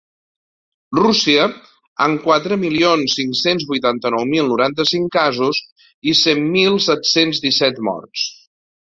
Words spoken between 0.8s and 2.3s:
Rússia, amb